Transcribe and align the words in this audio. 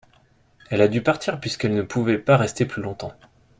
Elle 0.71 0.81
a 0.81 0.87
dû 0.87 1.03
partir 1.03 1.39
puisqu’elle 1.39 1.75
ne 1.75 1.83
pouvait 1.83 2.17
pas 2.17 2.35
rester 2.35 2.65
plus 2.65 2.81
longtemps. 2.81 3.13